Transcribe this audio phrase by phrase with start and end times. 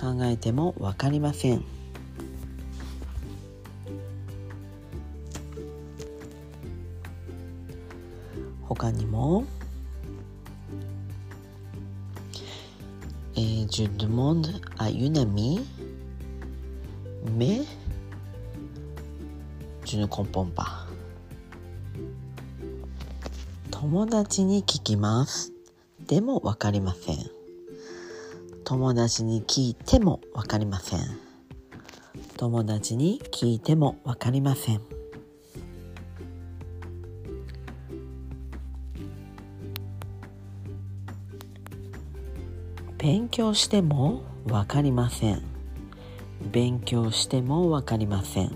[0.00, 1.64] 考えてもわかりません。
[8.68, 9.44] 他にも、
[13.34, 15.60] えー、Je demande à une amie,
[17.36, 17.62] mais
[19.84, 20.86] je ne comprends pas.
[23.70, 25.52] 友達に聞きます。
[26.06, 27.16] でもわかりません。
[28.64, 31.00] 友達に聞いてもわかりません。
[32.36, 34.80] 友達に聞いてもわかりません。
[43.06, 45.40] 勉強してもわかりません。
[46.50, 48.50] 勉強してもわかりません。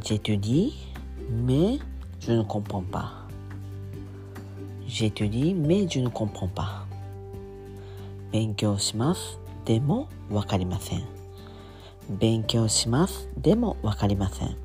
[0.00, 0.72] J'étudie,
[1.28, 1.80] mais
[2.18, 3.26] je ne comprends pas.
[4.88, 6.86] J'étudie, mais je ne comprends pas.
[8.32, 9.38] 勉強します。
[9.66, 11.04] でもわかりません。
[12.08, 13.28] 勉強します。
[13.36, 14.56] でもわかりません。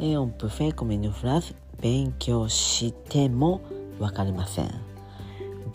[0.00, 3.60] Et on peut faire comme une phrase 勉強しても
[4.00, 4.85] わかりません。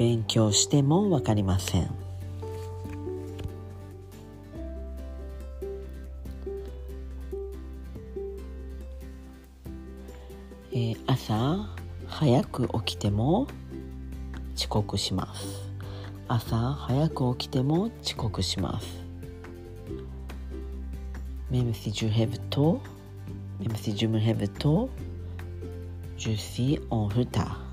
[0.01, 1.91] 勉強してもわかりません。
[11.05, 11.69] 朝
[12.07, 13.45] 早く起きても
[14.55, 15.71] 遅刻します。
[16.27, 18.87] 朝早く起きても遅刻します。
[21.51, 22.81] メムシジュヘブと
[23.59, 24.89] メムシジュムヘブと
[26.17, 27.70] ジュシーオンフタ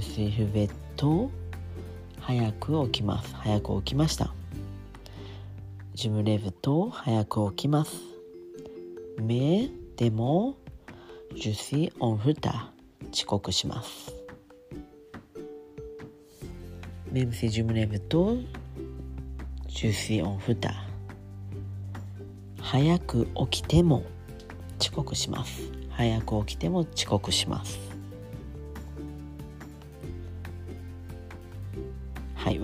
[0.00, 1.30] ジーベッド。
[2.18, 3.34] 早く起きます。
[3.34, 4.32] 早く起きました。
[5.92, 7.92] ジムレブと早く起きます。
[9.20, 10.56] 目でも
[11.36, 12.34] ジュシーオンフ
[13.12, 14.14] 遅刻します。
[17.12, 18.38] 目ムセジムレブと
[19.68, 20.56] ジュシーオンフ
[22.58, 24.02] 早く起きても
[24.80, 25.70] 遅刻します。
[25.90, 27.93] 早く起きても遅刻します。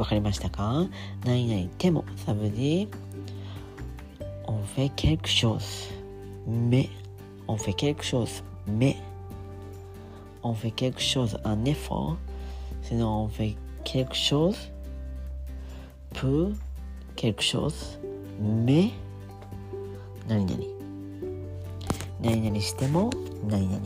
[0.00, 0.86] 分かりましたか？
[1.26, 2.88] 何々でもサブディ
[4.44, 5.94] オフェケルクショーズ
[6.50, 6.88] メ
[7.46, 8.96] オフェケルクショーズメ
[10.42, 12.16] オフェケルクショーズアネフォー。
[12.82, 14.58] そのオフェケルクショーズ
[16.14, 16.56] プー
[17.14, 17.98] ケルクショーズ
[18.40, 18.92] メ
[20.26, 20.64] 何々。
[22.22, 23.10] 何々しても
[23.46, 23.82] 何々。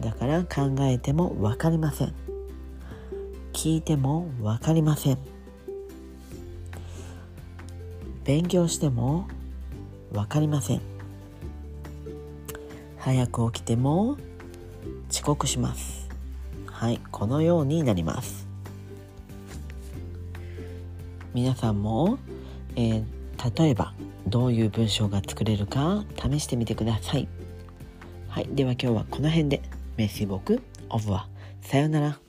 [0.00, 2.14] だから考えてもわかりません。
[3.58, 5.18] 聞いても分かりません。
[8.22, 9.26] 勉強しても
[10.12, 10.80] 分かりません。
[12.98, 14.16] 早く起きても
[15.10, 16.08] 遅刻します。
[16.66, 18.46] はいこのようになります。
[21.34, 22.20] 皆さんも、
[22.76, 23.04] えー
[23.56, 23.92] 例えば
[24.26, 27.26] どういう文章が作れるか試してみてください。
[28.28, 29.62] はいでは今日はこの辺で。
[29.96, 31.26] メッシーボクオブは
[31.60, 32.27] さようなら。